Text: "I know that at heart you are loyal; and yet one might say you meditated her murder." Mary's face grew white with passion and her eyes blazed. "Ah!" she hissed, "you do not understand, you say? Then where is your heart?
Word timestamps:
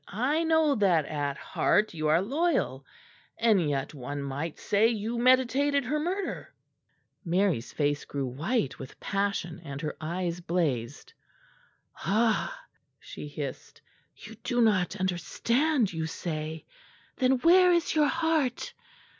"I 0.33 0.43
know 0.45 0.73
that 0.73 1.05
at 1.05 1.37
heart 1.37 1.93
you 1.93 2.07
are 2.07 2.23
loyal; 2.23 2.83
and 3.37 3.61
yet 3.69 3.93
one 3.93 4.23
might 4.23 4.57
say 4.57 4.87
you 4.87 5.19
meditated 5.19 5.85
her 5.85 5.99
murder." 5.99 6.51
Mary's 7.23 7.71
face 7.71 8.03
grew 8.05 8.25
white 8.25 8.79
with 8.79 8.99
passion 8.99 9.59
and 9.59 9.79
her 9.81 9.95
eyes 10.01 10.39
blazed. 10.41 11.13
"Ah!" 11.97 12.61
she 12.99 13.27
hissed, 13.27 13.83
"you 14.15 14.33
do 14.43 14.59
not 14.59 14.95
understand, 14.95 15.93
you 15.93 16.07
say? 16.07 16.65
Then 17.17 17.33
where 17.33 17.71
is 17.71 17.93
your 17.93 18.07
heart? 18.07 18.73